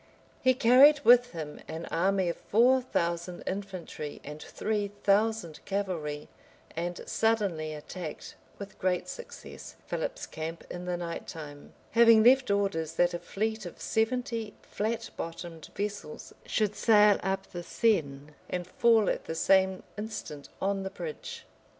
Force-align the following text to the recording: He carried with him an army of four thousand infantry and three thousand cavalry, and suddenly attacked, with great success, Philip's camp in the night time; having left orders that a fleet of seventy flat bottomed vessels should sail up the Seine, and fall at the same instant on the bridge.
He 0.41 0.55
carried 0.55 0.99
with 1.01 1.31
him 1.31 1.59
an 1.67 1.85
army 1.91 2.27
of 2.27 2.35
four 2.35 2.81
thousand 2.81 3.43
infantry 3.45 4.19
and 4.23 4.41
three 4.41 4.87
thousand 5.03 5.63
cavalry, 5.65 6.27
and 6.75 7.01
suddenly 7.07 7.75
attacked, 7.75 8.33
with 8.57 8.79
great 8.79 9.07
success, 9.07 9.75
Philip's 9.85 10.25
camp 10.25 10.63
in 10.71 10.85
the 10.85 10.97
night 10.97 11.27
time; 11.27 11.73
having 11.91 12.23
left 12.23 12.49
orders 12.49 12.93
that 12.93 13.13
a 13.13 13.19
fleet 13.19 13.63
of 13.67 13.79
seventy 13.79 14.55
flat 14.63 15.11
bottomed 15.17 15.69
vessels 15.75 16.33
should 16.47 16.73
sail 16.75 17.19
up 17.21 17.51
the 17.51 17.61
Seine, 17.61 18.31
and 18.49 18.65
fall 18.65 19.07
at 19.07 19.25
the 19.25 19.35
same 19.35 19.83
instant 19.99 20.49
on 20.59 20.81
the 20.81 20.89
bridge. 20.89 21.45